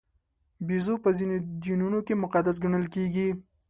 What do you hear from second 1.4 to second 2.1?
دینونو